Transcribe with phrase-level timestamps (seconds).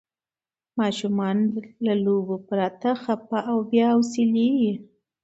[0.79, 1.37] ماشومان
[1.85, 4.73] له لوبو پرته خفه او بې حوصله کېږي.